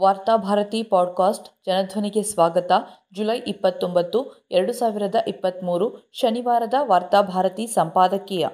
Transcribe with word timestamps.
Varthabharati 0.00 0.82
podcast 0.82 1.48
ಜನಧ್ವನಿಗೆ 1.66 2.22
ಸ್ವಾಗತ. 2.22 2.72
July 3.12 3.38
ಇಪ್ಪತ್ತೊಂಬತ್ತು, 3.46 4.46
ಎರಡು 4.50 4.72
ಸಾವಿರದ 4.72 5.14
ಇಪ್ಪತ್ತ್ಮೂರು 5.28 6.10
ಶನಿವಾರದ 6.12 6.74
ವಾರ್ತಾಭಾರತಿ 6.80 7.66
ಸಂಪಾದಕೀಯ. 7.66 8.48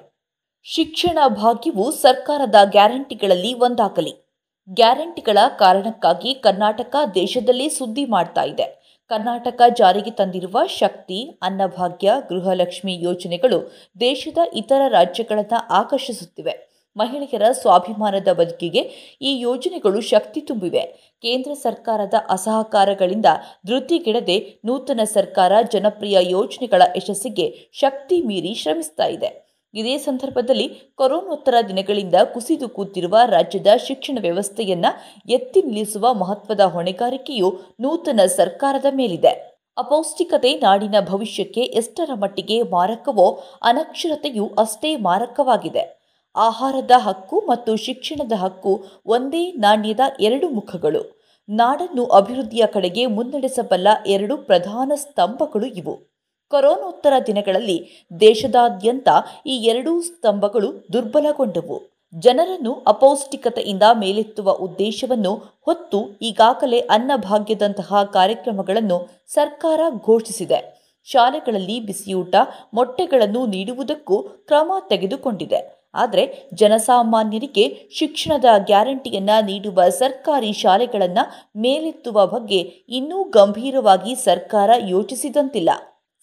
ಶಿಕ್ಷಣ 0.63 1.17
ಭಾಗ್ಯವು 1.27 1.91
ಸರ್ಕಾರದ 1.91 2.55
ಗ್ಯಾರಂಟಿಗಳಲ್ಲಿ 2.63 3.53
ಒಂದಾಗಲಿ. 3.53 4.35
ಗ್ಯಾರಂಟಿಗಳ 4.69 5.37
ಕಾರಣಕ್ಕಾಗಿ 5.59 6.33
ಕರ್ನಾಟಕ 6.33 6.95
ದೇಶದಲ್ಲೇ 7.15 7.69
ಸುದ್ದಿ 7.69 8.05
ಮಾಡ್ತಾ 8.05 8.43
ಇದೆ. 8.43 8.97
ಕರ್ನಾಟಕ 9.09 9.61
ಜಾರಿಗೆ 9.75 10.11
ತಂದಿರುವ 10.11 10.57
ಶಕ್ತಿ, 10.65 11.39
ಅನ್ನಭಾಗ್ಯ, 11.41 12.13
ಗೃಹಲಕ್ಷ್ಮಿ 12.29 12.99
ಯೋಜನೆಗಳು 13.01 13.71
ದೇಶದ 13.99 14.37
ಇತರ 14.53 14.81
ರಾಜ್ಯಗಳನ್ನು 14.87 15.67
ಆಕರ್ಷಿಸುತ್ತಿವೆ. 15.69 16.66
ಮಹಿಳೆಯರ 16.97 17.51
ಸ್ವಾಭಿಮಾನದ 17.51 18.27
ಬದುಕಿಗೆ 18.33 18.79
ಈ 19.21 19.39
ಯೋಜನೆಗಳು 19.39 20.01
ಶಕ್ತಿ 20.01 20.41
ತುಂಬಿವೆ. 20.41 21.15
ಕೇಂದ್ರ 21.21 21.53
ಸರ್ಕಾರದ 21.53 22.13
ಅಸಹಕಾರಗಳಿಂದ 22.29 23.25
ಧೃತಿಗೆಡದೆ 23.67 24.59
ನೂತನ 24.65 24.99
ಸರ್ಕಾರ 25.03 25.51
ಜನಪ್ರಿಯ 25.73 26.17
ಯೋಜನೆಗಳ 26.21 26.81
ಯಶಸ್ಸಿಗೆ 26.97 27.69
ಶಕ್ತಿ 27.73 28.21
ಮೀರಿ 28.21 28.53
ಶ್ರಮಿಸ್ತಾ 28.53 29.05
ಇದೆ. 29.05 29.47
ಇದೇ 29.73 29.97
ಸಂದರ್ಭದಲ್ಲಿ 29.97 30.93
ಕೊರೋನೋತ್ತರ 30.95 31.53
ದಿನಗಳಿಂದ 31.67 32.15
ಕುಸಿದು 32.33 32.69
ಕೂತಿರುವ 32.69 33.17
ರಾಜ್ಯದ 33.25 33.67
ಶಿಕ್ಷಣ 33.87 34.17
ವ್ಯವಸ್ಥೆಯನ್ನ 34.21 34.85
ಎತ್ತಿ 35.29 35.61
ನಿಲ್ಲಿಸುವ 35.61 36.13
ಮಹತ್ವದ 36.13 36.59
ಹೊಣೆಗಾರಿಕೆಯು 36.59 37.59
ನೂತನ 37.79 38.19
ಸರ್ಕಾರದ 38.25 38.85
ಮೇಲಿದೆ. 38.95 39.57
ಅಪೌಷ್ಟಿಕತೆ 39.77 40.53
ನಾಡಿನ 40.53 40.95
ಭವಿಷ್ಯಕ್ಕೆ 40.99 41.61
ಎಷ್ಟರ 41.61 42.09
ಮಟ್ಟಿಗೆ 42.13 42.61
ಮಾರಕವೋ 42.61 43.43
ಅನಕ್ಷರತೆಯು 43.61 44.51
ಅಷ್ಟೇ 44.57 44.95
ಮಾರಕವಾಗಿದೆ. 44.95 45.96
ಆಹಾರದ 46.37 46.91
ಹಕ್ಕು 46.97 47.39
ಮತ್ತು 47.39 47.75
ಶಿಕ್ಷಣದ 47.75 48.31
ಹಕ್ಕು 48.31 48.85
ಒಂದೇ 49.05 49.51
ನಾಣ್ಯದ 49.51 49.99
ಎರಡು 50.19 50.49
ಮುಖಗಳು. 50.49 51.17
ನಾಡನ್ನು 51.49 52.05
ಅಭಿವೃದ್ಧಿಯ 52.05 52.65
ಕಡೆಗೆ 52.65 53.05
ಮುನ್ನಡೆಸಬಲ್ಲ 53.05 53.87
ಎರಡು 54.07 54.37
ಪ್ರಧಾನ 54.37 54.91
ಸ್ತಂಭಗಳು 54.95 55.65
ಇವು. 55.65 56.17
ಕೊರೋನೋತ್ತರ 56.49 57.13
ದಿನಗಳಲ್ಲಿ 57.27 58.07
ದೇಶದಾದ್ಯಂತ 58.19 59.07
ಈ 59.45 59.57
ಎರಡೂ 59.57 60.01
ಸ್ತಂಭಗಳು 60.01 60.87
ದುರ್ಬಲಗೊಂಡವು. 60.93 61.97
ಜನರನ್ನು 62.19 62.83
ಅಪೌಷ್ಟಿಕತೆಯಿಂದ 62.87 63.83
ಮೇಲೆತ್ತುವ 63.95 64.51
ಉದ್ದೇಶವನ್ನು 64.51 65.33
ಹೊತ್ತು 65.65 66.19
ಈಗಾಗಲೇ 66.21 66.79
ಅನ್ನಭಾಗ್ಯದಂತಹ 66.79 68.03
ಕಾರ್ಯಕ್ರಮಗಳನ್ನು 68.03 69.09
ಸರ್ಕಾರ 69.27 69.79
ಘೋಷಿಸಿದೆ. 70.05 70.77
ಶಾಲೆಗಳಲ್ಲಿ 71.03 71.79
ಬಿಸಿಯೂಟ, 71.79 72.35
ಮೊಟ್ಟೆಗಳನ್ನು 72.73 73.45
ನೀಡುವುದಕ್ಕೂ 73.45 74.21
ಕ್ರಮ 74.21 74.71
ತೆಗೆದುಕೊಂಡಿದೆ. 74.89 75.76
ಆದರೆ 75.93 76.49
ಜನಸಾಮಾನ್ಯರಿಗೆ 76.53 77.89
ಶಿಕ್ಷಣದ 77.91 78.45
ಗ್ಯಾರಂಟಿಯನ್ನು 78.57 79.45
ನೀಡುವ 79.45 79.89
ಸರ್ಕಾರಿ 79.89 80.53
ಶಾಲೆಗಳನ್ನು 80.53 81.51
ಮೇಲೆತ್ತುವ 81.59 82.25
ಬಗ್ಗೆ 82.25 82.59
ಇನ್ನೂ 82.89 83.23
ಗಂಭೀರವಾಗಿ 83.23 84.15
ಸರ್ಕಾರ 84.15 84.69
ಯೋಚಿಸಿದಂತಿಲ್ಲ. 84.87 85.69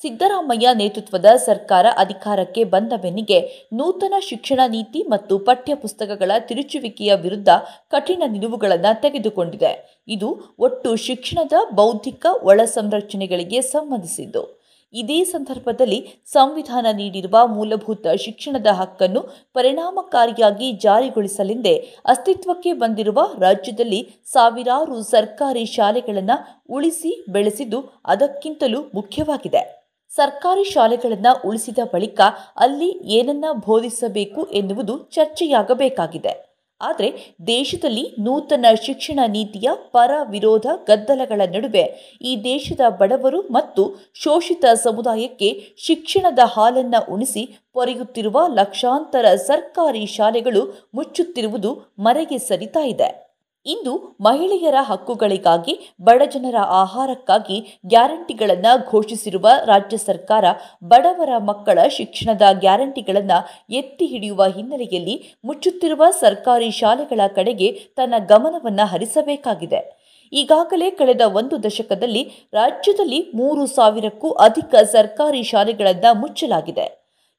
ಸಿದ್ದರಾಮಯ್ಯ 0.03 0.69
ನೇತೃತ್ವದ 0.75 1.27
ಸರ್ಕಾರ 1.37 1.87
ಅಧಿಕಾರಕ್ಕೆ 1.97 2.65
ಬಂದ 2.65 2.93
ಬೆನ್ನಿಗೆ 2.97 3.69
ನೂತನ 3.73 4.15
ಶಿಕ್ಷಣ 4.21 4.61
ನೀತಿ 4.69 5.03
ಮತ್ತು 5.03 5.39
ಪಠ್ಯಪುಸ್ತಕಗಳ 5.39 6.31
ತಿರುಚುವಿಕೆಯ 6.39 7.15
ವಿರುದ್ಧ 7.15 7.49
ಕಠಿಣ 7.91 8.23
ನಿಲುವುಗಳನ್ನು 8.27 9.01
ತೆಗೆದುಕೊಂಡಿದೆ. 9.01 10.03
ಇದು 10.09 10.55
ಒಟ್ಟು 10.59 10.97
ಶಿಕ್ಷಣದ 10.97 11.53
ಬೌದ್ಧಿಕ 11.75 12.27
ಒಳ 12.43 12.61
ಸಂರಚನೆಗಳಿಗೆ 12.65 13.61
ಸಂಬಂಧಿಸಿದ್ದು. 13.61 14.64
ಇದೇ 14.95 15.25
ಸಂದರ್ಭದಲ್ಲಿ 15.25 15.99
ಸಂವಿಧಾನ 16.27 16.87
ನೀಡಿರುವ 16.93 17.47
ಮೂಲಭೂತ 17.47 18.07
ಶಿಕ್ಷಣದ 18.17 18.67
ಹಕ್ಕನ್ನು 18.73 19.21
ಪರಿಣಾಮಕಾರಿಯಾಗಿ 19.55 20.73
ಜಾರಿಗೊಳಿಸಲೆಂದೇ 20.73 21.75
ಅಸ್ತಿತ್ವಕ್ಕೆ 22.07 22.73
ಬಂದಿರುವ 22.73 23.21
ರಾಜ್ಯದಲ್ಲಿ 23.39 24.01
ಸಾವಿರಾರು 24.25 25.03
ಸರ್ಕಾರಿ 25.03 25.67
ಶಾಲೆಗಳನ್ನು 25.67 26.37
ಉಳಿಸಿ 26.71 27.13
ಬೆಳೆಸಿದ್ದು 27.29 27.81
ಅದಕ್ಕಿಂತಲೂ 28.07 28.83
ಮುಖ್ಯವಾಗಿದೆ. 28.95 29.63
ಸರ್ಕಾರಿ 30.13 30.65
ಶಾಲೆಗಳನ್ನು 30.65 31.49
ಉಳಿಸಿದ 31.49 31.79
ಬಳಿಕ 31.95 32.21
ಅಲ್ಲಿ 32.57 32.91
ಏನನ್ನ 33.19 33.45
ಬೋಧಿಸಬೇಕು 33.67 34.43
ಎನ್ನುವುದು 34.53 34.97
ಚರ್ಚೆಯಾಗಬೇಕಾಗಿದೆ. 35.13 36.54
ಆದರೆ 36.81 37.37
ದೇಶದಲ್ಲಿ 37.47 38.15
ನೂತನ 38.19 38.67
ಶಿಕ್ಷಣ 38.83 39.21
ನೀತಿಯ 39.27 39.69
ಪರ 39.91 40.11
ವಿರೋಧ 40.31 40.67
ಗದ್ದಲಗಳ 40.89 41.41
ನಡುವೆ 41.45 41.85
ಈ 42.21 42.43
ದೇಶದ 42.45 42.81
ಬಡವರು 42.89 43.43
ಮತ್ತು 43.51 43.97
ಶೋಷಿತ 44.15 44.65
ಸಮುದಾಯಕ್ಕೆ 44.75 45.75
ಶಿಕ್ಷಣದ 45.79 46.39
ಹಾಲನ್ನು 46.45 47.13
ಉಣಿಸಿ 47.13 47.59
ಪೊರೆಯುತ್ತಿರುವ 47.73 48.41
ಲಕ್ಷಾಂತರ 48.49 49.35
ಸರ್ಕಾರಿ 49.35 50.07
ಶಾಲೆಗಳು 50.07 50.89
ಮುಚ್ಚುತ್ತಿರುವುದು 50.95 51.93
ಮರೆಗೆ 51.99 52.39
ಸರಿತಾ 52.39 52.81
ಇದೆ. 52.81 53.24
ಇಂದು 53.67 54.17
ಮಹಿಳೆಯರ 54.21 54.75
ಹಕ್ಕುಗಳಿಗಾಗಿ 54.81 55.95
ಬಡಜನರ 56.01 56.55
ಆಹಾರಕ್ಕಾಗಿ 56.59 57.81
ಗ್ಯಾರಂಟಿಗಳನ್ನು 57.87 58.91
ಘೋಷಿಸಿರುವ 58.91 59.49
ರಾಜ್ಯ 59.65 59.97
ಸರ್ಕಾರ 59.97 60.45
ಬಡವರ 60.85 61.29
ಮಕ್ಕಳ 61.39 61.79
ಶಿಕ್ಷಣದ 61.89 62.43
ಗ್ಯಾರಂಟಿಗಳನ್ನು 62.53 63.39
ಎತ್ತಿ 63.75 64.07
ಹಿಡಿಯುವ 64.07 64.45
ಹಿನ್ನೆಲೆಯಲ್ಲಿ 64.45 65.37
ಮುಚ್ಚುತ್ತಿರುವ 65.45 66.05
ಸರ್ಕಾರಿ 66.11 66.71
ಶಾಲೆಗಳ 66.71 67.21
ಕಡೆಗೆ 67.35 67.73
ತನ್ನ 67.73 68.15
ಗಮನವನ್ನು 68.19 68.87
ಹರಿಸಬೇಕಾಗಿದೆ. 68.87 70.05
ಈಗಾಗಲೇ 70.33 70.91
ಕಳೆದ 70.91 71.21
ಒಂದು 71.21 71.63
ದಶಕದಲ್ಲಿ 71.63 72.23
ರಾಜ್ಯದಲ್ಲಿ 72.53 73.33
ಮೂರು 73.35 73.67
ಸಾವಿರಕ್ಕೂ 73.67 74.31
ಅಧಿಕ 74.31 74.75
ಸರ್ಕಾರಿ 74.85 75.43
ಶಾಲೆಗಳನ್ನು 75.43 76.21
ಮುಚ್ಚಲಾಗಿದೆ. 76.21 76.87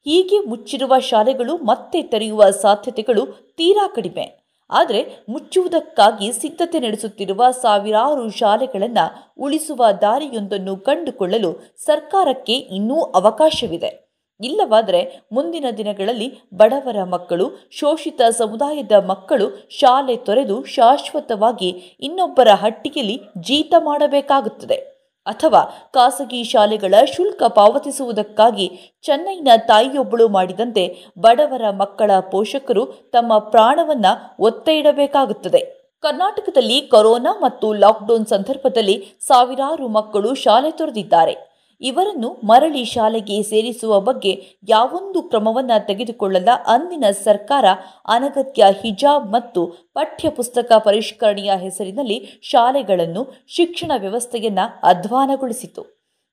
ಹೀಗೆ 0.06 0.40
ಮುಚ್ಚಿರುವ 0.40 1.00
ಶಾಲೆಗಳು 1.00 1.58
ಮತ್ತೆ 1.58 2.02
ತೆರೆಯುವ 2.02 2.50
ಸಾಧ್ಯತೆಗಳು 2.50 3.26
ತೀರಾ 3.58 3.88
ಕಡಿಮೆ. 3.88 4.45
ಆದರೆ 4.70 5.26
ಮುಚ್ಚುವುದಕ್ಕಾಗಿ 5.30 6.32
ಸಿದ್ಧತೆ 6.32 6.80
ನಡೆಸುತ್ತಿರುವ 6.80 7.52
ಸಾವಿರಾರು 7.52 8.30
ಶಾಲೆಗಳನ್ನು 8.30 9.34
ಉಳಿಸುವ 9.38 9.86
ದಾರಿಯೊಂದನ್ನು 10.02 10.78
ಕಂಡುಕೊಳ್ಳಲು 10.78 11.76
ಸರ್ಕಾರಕ್ಕೆ 11.78 12.54
ಇನ್ನೂ 12.54 13.02
ಅವಕಾಶವಿದೆ. 13.02 14.06
ಇಲ್ಲವಾದರೆ 14.42 15.22
ಮುಂದಿನ 15.32 15.66
ದಿನಗಳಲ್ಲಿ 15.78 16.34
ಬಡವರ 16.54 17.04
ಮಕ್ಕಳು, 17.04 17.70
ಶೋಷಿತ 17.72 18.22
ಸಮುದಾಯದ 18.30 18.92
ಮಕ್ಕಳು 18.92 19.70
ಶಾಲೆ 19.70 20.16
ತೊರೆದು 20.16 20.64
ಶಾಶ್ವತವಾಗಿ 20.64 21.70
ಇನ್ನೊಬ್ಬರ 22.02 22.48
ಹಟ್ಟಿಗೆಯಲ್ಲಿ 22.48 23.22
ಜೀತ 23.38 23.74
ಮಾಡಬೇಕಾಗುತ್ತದೆ. 23.80 24.95
ಅಥವಾ 25.26 25.62
ಖಾಸಗಿ 25.94 26.44
ಶಾಲೆಗಳ 26.44 26.96
ಶುಲ್ಕ 27.16 27.44
ಪಾವತಿಸುವುದಕ್ಕಾಗಿ 27.48 28.68
ಚೆನ್ನೈನ 29.04 29.48
ತಾಯಿಯೊಬ್ಬಳು 29.68 30.28
ಮಾಡಿದಂತೆ 30.30 30.84
ಬಡವರ 31.20 31.70
ಮಕ್ಕಳ 31.72 32.12
ಪೋಷಕರು 32.32 32.86
ತಮ್ಮ 33.12 33.40
ಪ್ರಾಣವನ್ನ 33.40 34.06
ಒತ್ತೆ 34.40 34.76
ಇಡಬೇಕಾಗುತ್ತದೆ 34.78 35.64
ಕರ್ನಾಟಕದಲ್ಲಿ 36.04 36.78
ಕೊರೋನಾ 36.88 37.32
ಮತ್ತು 37.42 37.74
ಲಾಕ್ಡೌನ್ 37.74 38.26
ಸಂದರ್ಭದಲ್ಲಿ 38.26 38.96
ಸಾವಿರಾರು 39.22 39.88
ಮಕ್ಕಳು 39.88 40.36
ಶಾಲೆ 40.36 40.72
ತೊರೆದಿದ್ದಾರೆ. 40.72 41.36
ಇವರನ್ನು 41.82 42.42
ಮರಳಿ 42.44 42.86
ಶಾಲೆಗೆ 42.86 43.44
ಸೇರಿಸುವ 43.44 44.00
ಬಗ್ಗೆ 44.00 44.44
ಯಾವೊಂದು 44.70 45.22
ಕ್ರಮವನ್ನು 45.22 45.88
ತೆಗೆದುಕೊಳ್ಳದ 45.88 46.48
ಅಂದಿನ 46.68 47.04
ಸರ್ಕಾರ 47.24 47.66
ಅನಗತ್ಯ 48.06 48.66
ಹಿಜಾಬ್ 48.82 49.32
ಮತ್ತು 49.34 49.68
ಪಠ್ಯಪುಸ್ತಕ 49.68 50.72
ಪರಿಷ್ಕರಣೆಯ 50.78 51.52
ಹೆಸರಿನಲ್ಲಿ 51.56 52.40
ಶಾಲೆಗಳನ್ನು 52.42 53.28
ಶಿಕ್ಷಣ 53.48 53.92
ವ್ಯವಸ್ಥೆಯನ್ನು 53.98 54.80
ಅಧ್ವಾನಗೊಳಿಸಿತು. 54.84 55.84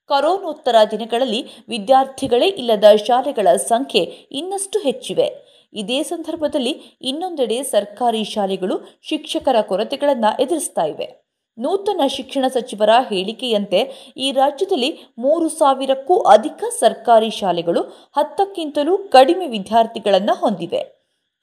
ಕರೋನೋತ್ತರ 0.08 0.74
ದಿನಗಳಲ್ಲಿ 0.90 1.46
ವಿದ್ಯಾರ್ಥಿಗಳೇ 1.68 2.46
ಇಲ್ಲದ 2.46 2.84
ಶಾಲೆಗಳ 2.96 3.56
ಸಂಖ್ಯೆ 3.56 4.00
ಇನ್ನಷ್ಟು 4.30 4.78
ಹೆಚ್ಚಿವೆ. 4.78 5.52
ಇದೇ 5.74 6.02
ಸಂದರ್ಭದಲ್ಲಿ 6.02 6.98
ಇನ್ನೊಂದೆಡೆ 7.02 7.62
ಸರ್ಕಾರಿ 7.62 8.24
ಶಾಲೆಗಳು 8.24 8.98
ಶಿಕ್ಷಕರ 9.02 9.60
ಕೊರತೆಗಳನ್ನು 9.60 10.42
ಎದುರಿಸ್ತಾ 10.42 10.84
ಇವೆ. 10.84 11.21
ನೂತನ 11.58 12.00
ಶಿಕ್ಷಣ 12.06 12.44
ಸಚಿವರ 12.48 12.90
ಹೇಳಿಕೆಯಂತೆ, 13.10 13.80
ಈ 14.16 14.32
ರಾಜ್ಯದಲ್ಲಿ 14.32 14.90
ಮೂರು 15.18 15.48
ಸಾವಿರಕ್ಕೂ 15.48 16.14
ಅಧಿಕ 16.34 16.64
ಸರ್ಕಾರಿ 16.80 17.30
ಶಾಲೆಗಳು 17.30 17.82
ಹತ್ತಕ್ಕಿಂತಲೂ 18.16 18.98
ಕಡಿಮೆ 18.98 19.46
ವಿದ್ಯಾರ್ಥಿಗಳನ್ನು 19.46 20.34
ಹೊಂದಿವೆ. 20.40 20.80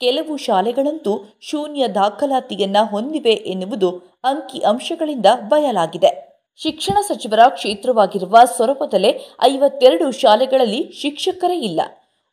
ಕೆಲವು 0.02 0.38
ಶಾಲೆಗಳಂತೂ 0.38 1.14
ಶೂನ್ಯ 1.42 1.88
ದಾಖಲಾತಿಯನ್ನ 1.88 2.78
ಹೊಂದಿವೆ 2.92 3.36
ಎನ್ನುವುದು 3.54 3.90
ಅಂಕಿ 4.24 4.60
ಅಂಶಗಳಿಂದ 4.72 5.26
ಬಯಲಾಗಿದೆ. 5.52 6.12
ಶಿಕ್ಷಣ 6.60 6.98
ಸಚಿವರ 7.08 7.42
ಕ್ಷೇತ್ರವಾಗಿರುವ 7.50 8.38
ಸೊರಬದಲ್ಲೇ 8.58 9.12
ಐವತ್ತೆರಡು 9.44 10.12
ಶಾಲೆಗಳಲ್ಲಿ 10.12 10.82
ಶಿಕ್ಷಕರೇ 11.02 11.58
ಇಲ್ಲ. 11.70 11.82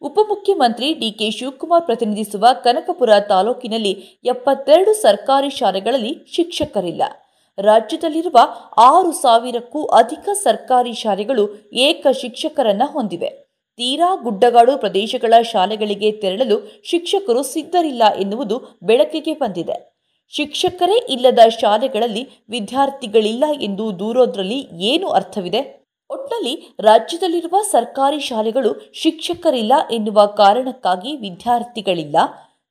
ಉಪಮುಖ್ಯಮಂತ್ರಿ 0.03 0.89
ಡಿಕೆ 0.95 1.31
ಶಿವಕುಮಾರ್ 1.31 1.87
ಪ್ರತಿನಿಧಿಸುವ 1.87 2.47
ಕನಕಪುರ 2.65 3.13
ತಾಲೂಕಿನಲ್ಲಿ 3.29 3.93
ಎಪ್ಪತ್ತೆರಡು 4.25 4.95
ಸರ್ಕಾರಿ 5.03 5.51
ಶಾಲೆಗಳಲ್ಲಿ 5.51 6.13
ಶಿಕ್ಷಕರಿಲ್ಲ. 6.37 7.03
ರಾಜ್ಯದಲ್ಲಿರುವ 7.59 8.37
ಆರು 8.77 9.13
ಸಾವಿರಕ್ಕೂ 9.13 9.85
ಅಧಿಕ 9.85 10.29
ಸರ್ಕಾರಿ 10.43 10.93
ಶಾಲೆಗಳು 10.93 11.71
ಏಕ 11.73 12.07
ಶಿಕ್ಷಕರನ್ನ 12.13 12.83
ಹೊಂದಿವೆ. 12.87 13.29
ತೀರಾ 13.77 14.15
ಗುಡ್ಡಗಾಡು 14.15 14.79
ಪ್ರದೇಶಗಳ 14.79 15.35
ಶಾಲೆಗಳಿಗೆ 15.43 16.13
ತೆರಳಲು 16.13 16.81
ಶಿಕ್ಷಕರು 16.85 17.43
ಸಿದ್ಧರಿಲ್ಲ 17.43 18.03
ಎನ್ನುವುದು 18.21 18.79
ಬೆಳಕಿಗೆ 18.83 19.35
ಬಂದಿದೆ. 19.35 19.97
ಶಿಕ್ಷಕರೇ 20.29 21.07
ಇಲ್ಲದ 21.09 21.39
ಶಾಲೆಗಳಲ್ಲಿ 21.49 22.29
ವಿದ್ಯಾರ್ಥಿಗಳಿಲ್ಲ 22.51 23.45
ಎಂದು 23.61 23.99
ದೂರೋದ್ರಲ್ಲಿ 23.99 24.61
ಏನು 24.61 25.09
ಅರ್ಥವಿದೆ? 25.09 25.87
ಒಟ್ನಲ್ಲಿ 26.11 26.77
ರಾಜ್ಯದಲ್ಲಿರುವ 26.81 27.63
ಸರ್ಕಾರಿ 27.63 28.21
ಶಾಲೆಗಳು 28.21 28.93
ಶಿಕ್ಷಕರಿಲ್ಲ 28.95 29.73
ಎನ್ನುವ 29.91 30.27
ಕಾರಣಕ್ಕಾಗಿ 30.27 31.17
ವಿದ್ಯಾರ್ಥಿಗಳಿಲ್ಲ. 31.17 32.17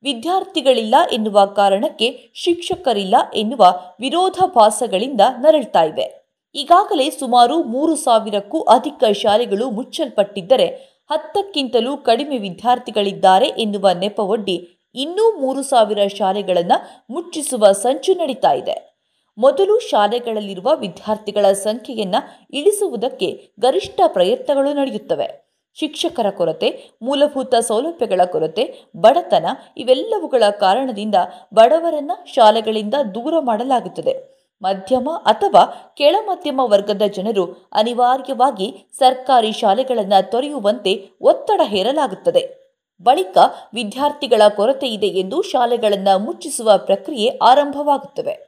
ವಿದ್ಯಾರ್ಥಿಗಳಿಲ್ಲ 0.05 0.95
ಎನ್ನುವ 1.11 1.45
ಕಾರಣಕ್ಕೆ 1.45 2.31
ಶಿಕ್ಷಕರಿಲ್ಲ 2.33 3.15
ಎನ್ನುವ 3.35 3.79
ವಿರೋಧಾಭಾಸಗಳಿಂದ 3.99 5.21
ನರಳ್ತಾ 5.39 5.83
ಇವೆ. 5.83 6.35
ಈಗಾಗಲೇ 6.55 7.09
ಸುಮಾರು 7.09 7.63
ಮೂರು 7.63 7.95
ಸಾವಿರಕ್ಕೂ 7.95 8.61
ಅಧಿಕ 8.61 9.03
ಶಾಲೆಗಳು 9.11 9.69
ಮುಚ್ಚಲ್ಪಟ್ಟಿದ್ದರೆ 9.69 10.65
ಹತ್ತಕ್ಕಿಂತಲೂ 11.11 11.97
ಕಡಿಮೆ 11.97 12.37
ವಿದ್ಯಾರ್ಥಿಗಳಿದ್ದಾರೆ 12.37 13.47
ಎನ್ನುವ 13.47 13.89
ನೆಪವೊಡ್ಡಿ 13.99 14.69
ಇನ್ನೂ 14.95 15.37
ಮೂರು 15.39 15.63
ಸಾವಿರ 15.63 16.07
ಶಾಲೆಗಳನ್ನು 16.07 17.05
ಮುಚ್ಚಿಸುವ 17.09 17.71
ಸಂಚು 17.71 18.13
ನಡೀತಾ 18.13 18.53
ಇದೆ. 18.53 18.95
ಮೊದಲು 19.37 19.79
ಶಾಲೆಗಳಲ್ಲಿರುವ 19.79 20.71
ವಿದ್ಯಾರ್ಥಿಗಳ 20.75 21.51
ಸಂಖ್ಯೆಯನ್ನು 21.51 22.47
ಇಳಿಸುವುದಕ್ಕೆ 22.51 23.51
ಗರಿಷ್ಠ 23.59 24.01
ಪ್ರಯತ್ನಗಳು 24.07 24.73
ನಡೆಯುತ್ತವೆ. 24.73 25.44
ಶಿಕ್ಷಕರ 25.79 26.29
ಕೊರತೆ, 26.29 26.89
ಮೂಲಭೂತ 27.01 27.55
ಸೌಲಭ್ಯಗಳ 27.55 28.21
ಕೊರತೆ, 28.25 28.85
ಬಡತನ 28.95 29.45
ಇವೆಲ್ಲವುಗಳ 29.77 30.43
ಕಾರಣದಿಂದ 30.49 31.15
ಬಡವರನ್ನ 31.53 32.11
ಶಾಲೆಗಳಿಂದ 32.25 32.93
ದೂರ 33.15 33.33
ಮಾಡಲಾಗುತ್ತದೆ. 33.39 34.35
ಮಧ್ಯಮ 34.61 35.09
ಅಥವಾ 35.25 35.93
ಕೆಳಮಧ್ಯಮ 35.97 36.61
ವರ್ಗದ 36.63 37.01
ಜನರು 37.01 37.69
ಅನಿವಾರ್ಯವಾಗಿ 37.73 38.85
ಸರ್ಕಾರಿ 38.97 39.51
ಶಾಲೆಗಳನ್ನು 39.51 40.31
ತೊರೆಯುವಂತೆ 40.31 41.09
ಒತ್ತಡ 41.21 41.61
ಹೇರಲಾಗುತ್ತದೆ. 41.63 42.65
ಬಳಿಕ 43.01 43.37
ವಿದ್ಯಾರ್ಥಿಗಳ 43.73 44.41
ಕೊರತೆ 44.49 44.87
ಇದೆ 44.87 45.07
ಎಂದು 45.07 45.41
ಶಾಲೆಗಳನ್ನು 45.41 46.19
ಮುಚ್ಚಿಸುವ 46.19 46.77
ಪ್ರಕ್ರಿಯೆ 46.77 47.37
ಆರಂಭವಾಗುತ್ತವೆ 47.41 48.44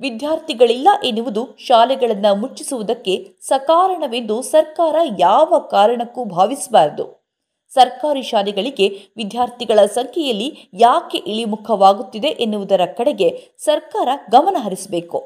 ವಿದ್ಯಾರ್ಥಿಗಳಿಲ್ಲ 0.00 0.88
ಎನ್ನುವುದು 1.04 1.48
ಶಾಲೆಗಳನ್ನು 1.58 2.34
ಮುಚ್ಚಿಸುವುದಕ್ಕೆ 2.34 3.32
ಸಕಾರಣವೆಂದು 3.40 4.42
ಸರ್ಕಾರ 4.42 4.96
ಯಾವ 5.18 5.58
ಕಾರಣಕ್ಕೂ 5.70 6.24
ಭಾವಿಸಬಾರದು. 6.24 7.24
ಸರ್ಕಾರಿ 7.68 8.22
ಶಾಲೆಗಳಿಗೆ 8.22 8.88
ವಿದ್ಯಾರ್ಥಿಗಳ 9.16 9.86
ಸಂಖ್ಯೆಯಲ್ಲಿ 9.86 10.68
ಯಾಕೆ 10.74 11.18
ಇಳಿಮುಖವಾಗುತ್ತಿದೆ 11.18 12.28
ಎನ್ನುವುದರ 12.28 12.80
ಕಡೆಗೆ 12.86 13.48
ಸರ್ಕಾರ 13.58 14.08
ಗಮನ 14.30 14.56
ಹರಿಸಬೇಕು. 14.58 15.24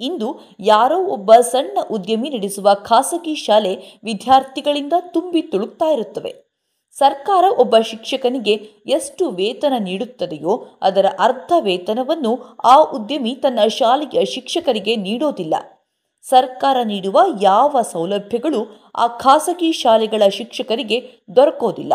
ಇಂದು 0.00 0.40
ಯಾರೋ 0.60 1.06
ಒಬ್ಬ 1.06 1.34
ಸಣ್ಣ 1.34 1.78
ಉದ್ಯಮಿ 1.90 2.30
ನಡೆಸುವ 2.30 2.74
ಖಾಸಗಿ 2.74 3.34
ಶಾಲೆ 3.34 4.00
ವಿದ್ಯಾರ್ಥಿಗಳಿಂದ 4.04 4.92
ತುಂಬಿ 5.00 5.42
ತುಳುಕ್ತಾ 5.42 5.86
ಇರುತ್ತವೆ. 5.86 6.53
ಸರ್ಕಾರ 6.98 7.44
ಒಬ್ಬ 7.58 7.78
ಶಿಕ್ಷಕನಿಗೆ 7.78 8.54
ಎಷ್ಟು 8.86 9.30
ವೇತನ 9.30 9.72
ನೀಡುತ್ತದೆಯೋ 9.78 10.78
ಅದರ 10.82 11.06
ಅರ್ಧ 11.18 11.52
ವೇತನವನ್ನು 11.60 12.56
ಆ 12.64 12.82
ಉದ್ಯಮಿ 12.82 13.34
ತನ್ನ 13.34 13.66
ಶಾಲೆಯ 13.68 14.24
ಶಿಕ್ಷಕರಿಗೆ 14.24 14.96
ನೀಡೋದಿಲ್ಲ. 14.96 15.54
ಸರ್ಕಾರ 16.22 16.76
ನೀಡುವ 16.84 17.20
ಯಾವ 17.40 17.76
ಸೌಲಭ್ಯಗಳು 17.82 18.90
ಆ 18.94 19.06
ಖಾಸಗಿ 19.06 19.72
ಶಾಲೆಗಳ 19.72 20.28
ಶಿಕ್ಷಕರಿಗೆ 20.28 21.10
ದೊರಕೋದಿಲ್ಲ. 21.36 21.92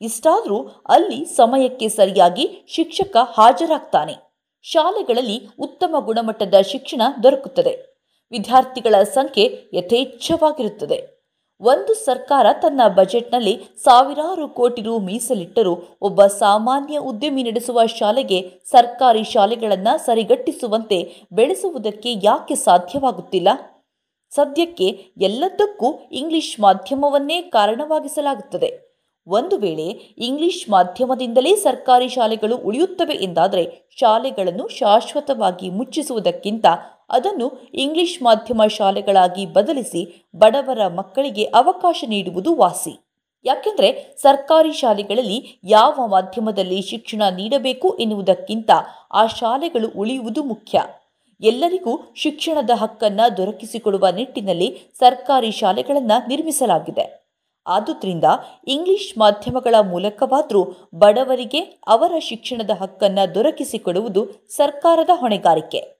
ಇಷ್ಟಾದರೂ 0.00 0.82
ಅಲ್ಲಿ 0.88 1.24
ಸಮಯಕ್ಕೆ 1.24 1.88
ಸರಿಯಾಗಿ 1.88 2.64
ಶಿಕ್ಷಕ 2.68 3.16
ಹಾಜರಾಗ್ತಾನೆ. 3.16 4.14
ಶಾಲೆಗಳಲ್ಲಿ 4.62 5.48
ಉತ್ತಮ 5.58 5.96
ಗುಣಮಟ್ಟದ 5.98 6.60
ಶಿಕ್ಷಣ 6.60 7.02
ದೊರಕುತ್ತದೆ. 7.22 8.04
ವಿದ್ಯಾರ್ಥಿಗಳ 8.30 9.02
ಸಂಖ್ಯೆ 9.02 9.62
ಯಥೇಚ್ಛವಾಗಿರುತ್ತದೆ. 9.74 11.17
ಒಂದು 11.60 11.94
ಸರ್ಕಾರ 11.94 12.46
ತನ್ನ 12.62 12.80
ಬಜೆಟ್ನಲ್ಲಿ 12.88 13.54
ಸಾವಿರಾರು 13.76 14.48
ಕೋಟಿ 14.48 14.82
ರು 14.82 14.98
ಮೀಸಲಿಟ್ಟರೂ 14.98 15.72
ಒಬ್ಬ 16.02 16.26
ಸಾಮಾನ್ಯ 16.26 16.98
ಉದ್ಯಮಿ 16.98 17.42
ನಡೆಸುವ 17.42 17.86
ಶಾಲೆಗೆ 17.86 18.60
ಸರ್ಕಾರಿ 18.64 19.24
ಶಾಲೆಗಳನ್ನು 19.24 20.04
ಸರಿಗಟ್ಟಿಸುವಂತೆ 20.04 21.26
ಬೆಳೆಸುವುದಕ್ಕೆ 21.32 22.12
ಯಾಕೆ 22.22 22.54
ಸಾಧ್ಯವಾಗುತ್ತಿಲ್ಲ? 22.54 23.48
ಸದ್ಯಕ್ಕೆ 24.30 24.88
ಎಲ್ಲದಕ್ಕೂ 25.20 25.88
ಇಂಗ್ಲಿಷ್ 26.12 26.60
ಮಾಧ್ಯಮವನ್ನೇ 26.60 27.42
ಕಾರಣವಾಗಿಸಲಾಗುತ್ತದೆ. 27.42 28.87
ಒಂದು 29.28 29.56
ವೇಳೆ 29.56 29.86
ಇಂಗ್ಲಿಷ್ 30.18 30.70
ಮಾಧ್ಯಮದಿಂದಲೇ 30.70 31.56
ಸರ್ಕಾರಿ 31.56 32.08
ಶಾಲೆಗಳು 32.08 32.56
ಉಳಿಯುತ್ತವೆ 32.56 33.14
ಎಂದಾದರೆ 33.14 33.64
ಶಾಲೆಗಳನ್ನು 34.00 34.68
ಶಾಶ್ವತವಾಗಿ 34.68 35.70
ಮುಚ್ಚಿಸುವುದಕ್ಕಿಂತ 35.70 36.66
ಅದನ್ನು 37.10 37.48
ಇಂಗ್ಲಿಷ್ 37.74 38.22
ಮಾಧ್ಯಮ 38.22 38.62
ಶಾಲೆಗಳಾಗಿ 38.68 39.46
ಬದಲಿಸಿ 39.46 40.02
ಬಡವರ 40.36 40.88
ಮಕ್ಕಳಿಗೆ 40.88 41.44
ಅವಕಾಶ 41.44 42.04
ನೀಡುವುದು 42.08 42.54
ವಾಸಿ. 42.54 42.94
ಯಾಕೆಂದರೆ 43.44 43.90
ಸರ್ಕಾರಿ 44.22 44.72
ಶಾಲೆಗಳಲ್ಲಿ 44.72 45.38
ಯಾವ 45.64 46.06
ಮಾಧ್ಯಮದಲ್ಲಿ 46.06 46.82
ಶಿಕ್ಷಣ 46.82 47.22
ನೀಡಬೇಕು 47.36 47.90
ಎನ್ನುವುದಕ್ಕಿಂತ 47.96 48.70
ಆ 49.12 49.26
ಶಾಲೆಗಳು 49.26 49.88
ಉಳಿಯುವುದು 49.96 50.42
ಮುಖ್ಯ. 50.44 50.82
ಎಲ್ಲರಿಗೂ 51.42 51.92
ಶಿಕ್ಷಣದ 52.16 52.70
ಹಕ್ಕನ್ನು 52.74 53.36
ದೊರಕಿಸಿಕೊಡುವ 53.36 54.06
ನಿಟ್ಟಿನಲ್ಲಿ 54.16 54.68
ಸರ್ಕಾರಿ 54.98 55.50
ಶಾಲೆಗಳನ್ನು 55.50 56.28
ನಿರ್ಮಿಸಲಾಗಿದೆ. 56.28 57.27
ಆದುದರಿಂದ 57.68 58.24
ಇಂಗ್ಲಿಷ್ 58.66 59.18
ಮಾಧ್ಯಮಗಳ 59.18 59.74
ಮೂಲಕವಾದರೂ 59.80 60.90
ಬಡವರಿಗೆ 60.94 61.60
ಅವರ 61.86 62.12
ಶಿಕ್ಷಣದ 62.20 62.70
ಹಕ್ಕನ್ನು 62.70 63.34
ದೊರಕಿಸಿಕೊಡುವುದು 63.34 64.28
ಸರ್ಕಾರದ 64.48 65.10
ಹೊಣೆಗಾರಿಕೆ. 65.14 65.98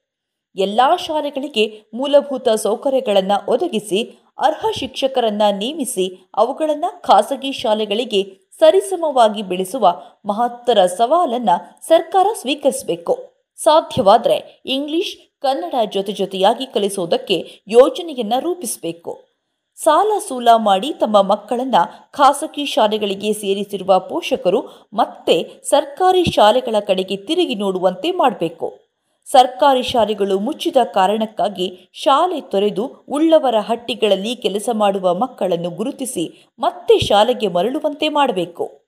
ಎಲ್ಲ 0.56 0.80
ಶಾಲೆಗಳಿಗೆ 1.06 1.82
ಮೂಲಭೂತ 1.94 2.48
ಸೌಕರ್ಯಗಳನ್ನು 2.48 3.52
ಒದಗಿಸಿ, 3.52 4.18
ಅರ್ಹ 4.38 4.66
ಶಿಕ್ಷಕರನ್ನ 4.74 5.42
ನೇಮಿಸಿ, 5.50 6.30
ಅವುಗಳನ್ನು 6.34 7.02
ಖಾಸಗಿ 7.02 7.52
ಶಾಲೆಗಳಿಗೆ 7.52 8.48
ಸರಿಸಮವಾಗಿ 8.58 9.42
ಬೆಳೆಸುವ 9.42 10.02
ಮಹತ್ತರ 10.24 10.86
ಸವಾಲನ್ನು 10.86 11.86
ಸರ್ಕಾರ 11.86 12.26
ಸ್ವೀಕರಿಸಬೇಕು. 12.40 13.18
ಸಾಧ್ಯವಾದರೆ 13.56 14.62
ಇಂಗ್ಲಿಷ್ 14.66 15.16
ಕನ್ನಡ 15.42 15.74
ಜೊತೆ 15.90 16.12
ಜೊತೆಯಾಗಿ 16.12 16.66
ಕಲಿಸೋದಕ್ಕೆ 16.66 17.62
ಯೋಜನೆಯನ್ನು 17.68 18.40
ರೂಪಿಸಬೇಕು. 18.40 19.27
ಸಾಲ 19.84 20.12
ಸೂಲ 20.28 20.48
ಮಾಡಿ 20.56 20.92
ತಮ್ಮ 20.92 21.22
ಮಕ್ಕಳನ್ನ 21.22 21.74
ಖಾಸಗಿ 22.12 22.64
ಶಾಲೆಗಳಿಗೆ 22.66 23.32
ಸೇರಿಸಿರುವ 23.32 23.98
ಪೋಷಕರು 23.98 24.88
ಮತ್ತೆ 24.92 25.36
ಸರ್ಕಾರಿ 25.70 26.24
ಶಾಲೆಗಳ 26.24 26.76
ಕಡೆಗೆ 26.80 27.16
ತಿರುಗಿ 27.16 27.54
ನೋಡುವಂತೆ 27.54 28.10
ಮಾಡಬೇಕು. 28.10 28.68
ಸರ್ಕಾರಿ 29.26 29.82
ಶಾಲೆಗಳು 29.82 30.38
ಮುಚ್ಚಿದ 30.38 30.76
ಕಾರಣಕ್ಕಾಗಿ 30.94 31.90
ಶಾಲೆ 31.92 32.40
ತೊರೆದು 32.40 32.84
ಉಳ್ಳವರ 33.08 33.54
ಹಟ್ಟಿಗಳಲ್ಲಿ 33.60 34.36
ಕೆಲಸ 34.36 34.68
ಮಾಡುವ 34.72 35.14
ಮಕ್ಕಳನ್ನು 35.14 35.70
ಗುರುತಿಸಿ 35.70 36.24
ಮತ್ತೆ 36.58 36.98
ಶಾಲೆಗೆ 36.98 37.48
ಮರಳುವಂತೆ 37.48 38.08
ಮಾಡಬೇಕು. 38.08 38.87